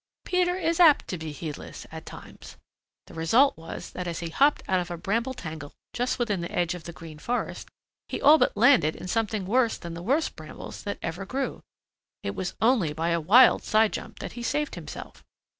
Peter 0.25 0.55
is 0.55 0.79
apt 0.79 1.07
to 1.07 1.15
be 1.15 1.31
heedless 1.31 1.85
at 1.91 2.07
times. 2.07 2.55
The 3.05 3.13
result 3.13 3.55
was 3.55 3.91
that 3.91 4.07
as 4.07 4.17
he 4.17 4.29
hopped 4.29 4.63
out 4.67 4.79
of 4.79 4.89
a 4.89 4.97
bramble 4.97 5.35
tangle 5.35 5.73
just 5.93 6.17
within 6.17 6.41
the 6.41 6.51
edge 6.51 6.73
of 6.73 6.85
the 6.85 6.91
Green 6.91 7.19
Forest, 7.19 7.69
he 8.09 8.19
all 8.19 8.39
but 8.39 8.57
landed 8.57 8.95
in 8.95 9.07
something 9.07 9.45
worse 9.45 9.77
than 9.77 9.93
the 9.93 10.01
worst 10.01 10.35
brambles 10.35 10.81
that 10.85 10.97
ever 11.03 11.23
grew. 11.23 11.61
It 12.23 12.33
was 12.33 12.55
only 12.59 12.93
by 12.93 13.09
a 13.09 13.21
wild 13.21 13.61
side 13.61 13.93
jump 13.93 14.17
that 14.17 14.31
he 14.33 14.41
saved 14.41 14.73
himself. 14.73 15.23